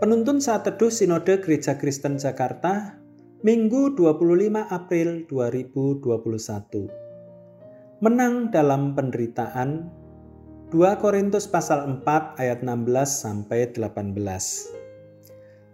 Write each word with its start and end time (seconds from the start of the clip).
Penuntun 0.00 0.40
saat 0.40 0.64
teduh 0.64 0.88
Sinode 0.88 1.44
Gereja 1.44 1.76
Kristen 1.76 2.16
Jakarta, 2.16 2.96
Minggu 3.44 3.92
25 4.00 4.48
April 4.72 5.28
2021. 5.28 8.00
Menang 8.00 8.48
dalam 8.48 8.96
penderitaan 8.96 9.92
2 10.72 11.04
Korintus 11.04 11.44
pasal 11.44 11.84
4 12.00 12.40
ayat 12.40 12.64
16 12.64 12.80
sampai 13.12 13.76
18. 13.76 14.16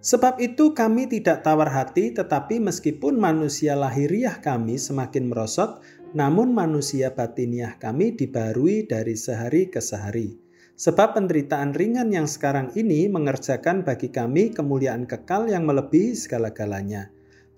Sebab 0.02 0.42
itu 0.42 0.74
kami 0.74 1.06
tidak 1.06 1.46
tawar 1.46 1.70
hati 1.70 2.10
tetapi 2.10 2.58
meskipun 2.58 3.22
manusia 3.22 3.78
lahiriah 3.78 4.42
kami 4.42 4.74
semakin 4.74 5.30
merosot 5.30 5.78
namun 6.18 6.50
manusia 6.50 7.14
batiniah 7.14 7.78
kami 7.78 8.18
dibarui 8.18 8.90
dari 8.90 9.14
sehari 9.14 9.70
ke 9.70 9.78
sehari 9.78 10.45
Sebab 10.76 11.16
penderitaan 11.16 11.72
ringan 11.72 12.12
yang 12.12 12.28
sekarang 12.28 12.68
ini 12.76 13.08
mengerjakan 13.08 13.80
bagi 13.80 14.12
kami 14.12 14.52
kemuliaan 14.52 15.08
kekal 15.08 15.48
yang 15.48 15.64
melebihi 15.64 16.12
segala-galanya. 16.12 17.08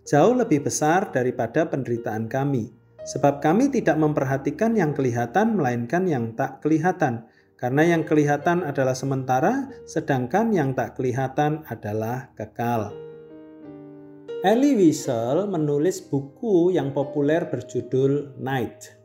Jauh 0.06 0.38
lebih 0.38 0.62
besar 0.62 1.10
daripada 1.10 1.66
penderitaan 1.66 2.30
kami. 2.30 2.70
Sebab 3.02 3.42
kami 3.42 3.74
tidak 3.74 3.98
memperhatikan 3.98 4.78
yang 4.78 4.94
kelihatan 4.94 5.58
melainkan 5.58 6.06
yang 6.06 6.38
tak 6.38 6.62
kelihatan. 6.62 7.26
Karena 7.58 7.90
yang 7.90 8.06
kelihatan 8.06 8.62
adalah 8.62 8.94
sementara, 8.94 9.66
sedangkan 9.82 10.54
yang 10.54 10.78
tak 10.78 10.94
kelihatan 10.94 11.66
adalah 11.66 12.30
kekal. 12.38 12.94
Elie 14.46 14.78
Wiesel 14.78 15.50
menulis 15.50 15.98
buku 16.06 16.70
yang 16.70 16.94
populer 16.94 17.50
berjudul 17.50 18.38
Night 18.38 18.97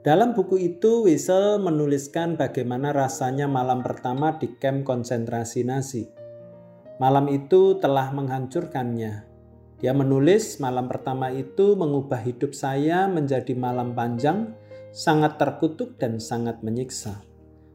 dalam 0.00 0.32
buku 0.32 0.56
itu, 0.56 1.04
Wiesel 1.04 1.60
menuliskan 1.60 2.32
bagaimana 2.40 2.88
rasanya 2.88 3.44
malam 3.44 3.84
pertama 3.84 4.40
di 4.40 4.48
kamp 4.56 4.88
konsentrasi 4.88 5.60
Nazi. 5.60 6.08
Malam 6.96 7.28
itu 7.28 7.76
telah 7.76 8.08
menghancurkannya. 8.08 9.28
Dia 9.76 9.92
menulis 9.92 10.56
malam 10.56 10.88
pertama 10.88 11.28
itu 11.28 11.76
mengubah 11.76 12.16
hidup 12.24 12.56
saya 12.56 13.12
menjadi 13.12 13.52
malam 13.52 13.92
panjang, 13.92 14.56
sangat 14.88 15.36
terkutuk 15.36 16.00
dan 16.00 16.16
sangat 16.16 16.64
menyiksa. 16.64 17.20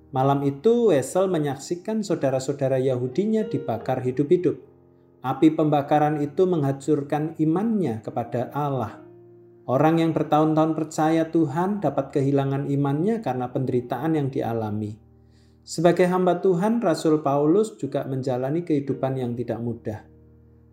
Malam 0.10 0.42
itu 0.50 0.90
Wesel 0.90 1.30
menyaksikan 1.30 2.02
saudara-saudara 2.02 2.82
Yahudinya 2.82 3.46
dibakar 3.46 4.02
hidup-hidup. 4.02 4.58
Api 5.22 5.54
pembakaran 5.54 6.26
itu 6.26 6.50
menghancurkan 6.50 7.38
imannya 7.38 8.02
kepada 8.02 8.50
Allah. 8.50 9.05
Orang 9.66 9.98
yang 9.98 10.14
bertahun-tahun 10.14 10.78
percaya 10.78 11.26
Tuhan 11.34 11.82
dapat 11.82 12.14
kehilangan 12.14 12.70
imannya 12.70 13.26
karena 13.26 13.50
penderitaan 13.50 14.14
yang 14.14 14.30
dialami. 14.30 14.94
Sebagai 15.66 16.06
hamba 16.06 16.38
Tuhan, 16.38 16.78
Rasul 16.78 17.26
Paulus 17.26 17.74
juga 17.82 18.06
menjalani 18.06 18.62
kehidupan 18.62 19.18
yang 19.18 19.34
tidak 19.34 19.58
mudah. 19.58 20.06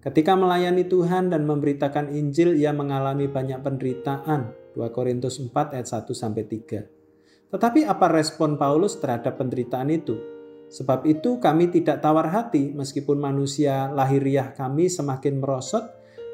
Ketika 0.04 0.36
melayani 0.36 0.84
Tuhan 0.84 1.32
dan 1.32 1.48
memberitakan 1.48 2.12
Injil, 2.12 2.52
ia 2.52 2.76
mengalami 2.76 3.32
banyak 3.32 3.64
penderitaan. 3.64 4.52
2 4.76 4.84
Korintus 4.92 5.40
4 5.40 5.72
ayat 5.72 5.88
1 5.88 6.12
sampai 6.12 6.44
3. 6.44 7.48
Tetapi 7.48 7.88
apa 7.88 8.12
respon 8.12 8.60
Paulus 8.60 9.00
terhadap 9.00 9.40
penderitaan 9.40 9.88
itu? 9.88 10.20
Sebab 10.68 11.08
itu 11.08 11.40
kami 11.40 11.72
tidak 11.72 12.04
tawar 12.04 12.28
hati 12.28 12.72
meskipun 12.76 13.16
manusia 13.16 13.88
lahiriah 13.92 14.52
kami 14.56 14.88
semakin 14.88 15.40
merosot 15.40 15.84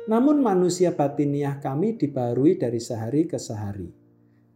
namun 0.09 0.41
manusia 0.41 0.97
batiniah 0.97 1.61
kami 1.61 2.01
dibarui 2.01 2.57
dari 2.57 2.81
sehari 2.81 3.29
ke 3.29 3.37
sehari. 3.37 3.93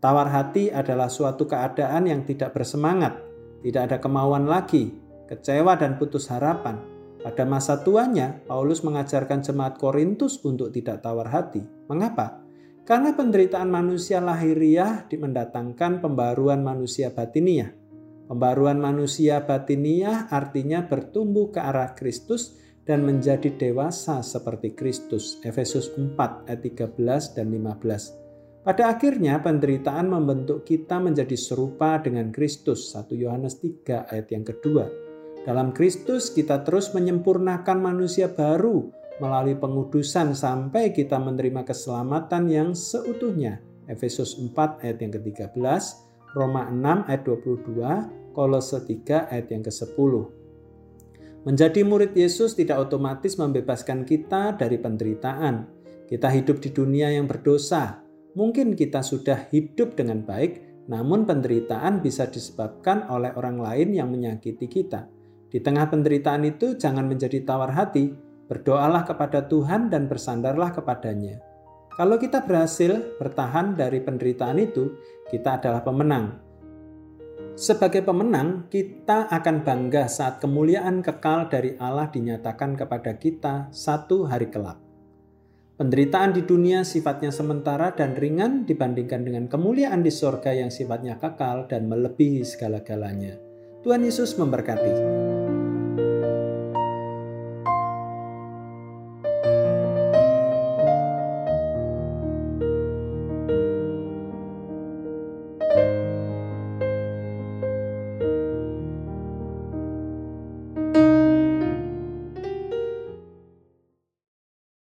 Tawar 0.00 0.32
hati 0.32 0.72
adalah 0.72 1.12
suatu 1.12 1.44
keadaan 1.44 2.08
yang 2.08 2.24
tidak 2.24 2.56
bersemangat, 2.56 3.20
tidak 3.60 3.92
ada 3.92 3.98
kemauan 4.00 4.48
lagi, 4.48 4.96
kecewa 5.28 5.76
dan 5.76 6.00
putus 6.00 6.26
harapan. 6.32 6.80
Pada 7.22 7.46
masa 7.46 7.78
tuanya, 7.78 8.34
Paulus 8.50 8.82
mengajarkan 8.82 9.46
jemaat 9.46 9.78
Korintus 9.78 10.42
untuk 10.42 10.74
tidak 10.74 11.06
tawar 11.06 11.30
hati. 11.30 11.62
Mengapa? 11.86 12.42
Karena 12.82 13.14
penderitaan 13.14 13.70
manusia 13.70 14.18
lahiriah 14.18 15.06
mendatangkan 15.06 16.02
pembaruan 16.02 16.66
manusia 16.66 17.14
batiniah. 17.14 17.70
Pembaruan 18.26 18.82
manusia 18.82 19.38
batiniah 19.46 20.26
artinya 20.34 20.82
bertumbuh 20.82 21.54
ke 21.54 21.62
arah 21.62 21.94
Kristus 21.94 22.58
dan 22.82 23.06
menjadi 23.06 23.54
dewasa 23.54 24.22
seperti 24.22 24.74
Kristus. 24.74 25.38
Efesus 25.46 25.94
4 25.94 26.50
ayat 26.50 26.60
13 26.62 27.36
dan 27.38 27.46
15. 27.50 28.22
Pada 28.62 28.94
akhirnya 28.94 29.42
penderitaan 29.42 30.06
membentuk 30.06 30.62
kita 30.62 31.02
menjadi 31.02 31.34
serupa 31.34 31.98
dengan 31.98 32.30
Kristus. 32.30 32.94
1 32.94 33.10
Yohanes 33.14 33.58
3 33.58 34.10
ayat 34.10 34.28
yang 34.30 34.46
kedua. 34.46 34.86
Dalam 35.42 35.74
Kristus 35.74 36.30
kita 36.30 36.62
terus 36.62 36.94
menyempurnakan 36.94 37.82
manusia 37.82 38.30
baru 38.30 38.86
melalui 39.18 39.58
pengudusan 39.58 40.38
sampai 40.38 40.94
kita 40.94 41.18
menerima 41.18 41.66
keselamatan 41.66 42.46
yang 42.46 42.70
seutuhnya. 42.74 43.58
Efesus 43.90 44.38
4 44.38 44.82
ayat 44.86 45.02
yang 45.02 45.10
ke-13, 45.18 45.82
Roma 46.38 46.70
6 46.70 47.10
ayat 47.10 47.22
22, 47.26 48.30
Kolose 48.30 48.78
3 48.78 49.26
ayat 49.34 49.46
yang 49.50 49.66
ke-10. 49.66 50.41
Menjadi 51.42 51.82
murid 51.82 52.14
Yesus 52.14 52.54
tidak 52.54 52.86
otomatis 52.86 53.34
membebaskan 53.34 54.06
kita 54.06 54.54
dari 54.54 54.78
penderitaan. 54.78 55.66
Kita 56.06 56.30
hidup 56.30 56.62
di 56.62 56.70
dunia 56.70 57.10
yang 57.10 57.26
berdosa. 57.26 57.98
Mungkin 58.38 58.78
kita 58.78 59.02
sudah 59.02 59.50
hidup 59.50 59.98
dengan 59.98 60.22
baik, 60.22 60.86
namun 60.86 61.26
penderitaan 61.26 61.98
bisa 61.98 62.30
disebabkan 62.30 63.10
oleh 63.10 63.34
orang 63.34 63.58
lain 63.58 63.90
yang 63.90 64.14
menyakiti 64.14 64.70
kita. 64.70 65.10
Di 65.50 65.58
tengah 65.58 65.90
penderitaan 65.90 66.46
itu, 66.46 66.78
jangan 66.78 67.10
menjadi 67.10 67.42
tawar 67.42 67.74
hati. 67.74 68.14
Berdoalah 68.46 69.02
kepada 69.02 69.42
Tuhan 69.42 69.90
dan 69.90 70.06
bersandarlah 70.06 70.70
kepadanya. 70.70 71.42
Kalau 71.98 72.22
kita 72.22 72.46
berhasil 72.46 73.18
bertahan 73.18 73.74
dari 73.74 73.98
penderitaan 73.98 74.62
itu, 74.62 74.94
kita 75.26 75.58
adalah 75.58 75.82
pemenang. 75.82 76.51
Sebagai 77.62 78.02
pemenang, 78.02 78.66
kita 78.74 79.30
akan 79.30 79.62
bangga 79.62 80.10
saat 80.10 80.42
kemuliaan 80.42 80.98
kekal 80.98 81.46
dari 81.46 81.78
Allah 81.78 82.10
dinyatakan 82.10 82.74
kepada 82.74 83.14
kita 83.14 83.70
satu 83.70 84.26
hari 84.26 84.50
kelak. 84.50 84.82
Penderitaan 85.78 86.34
di 86.34 86.42
dunia 86.42 86.82
sifatnya 86.82 87.30
sementara 87.30 87.94
dan 87.94 88.18
ringan 88.18 88.66
dibandingkan 88.66 89.22
dengan 89.22 89.46
kemuliaan 89.46 90.02
di 90.02 90.10
sorga 90.10 90.50
yang 90.50 90.74
sifatnya 90.74 91.22
kekal 91.22 91.70
dan 91.70 91.86
melebihi 91.86 92.42
segala-galanya. 92.42 93.38
Tuhan 93.86 94.02
Yesus 94.02 94.34
memberkati. 94.34 95.31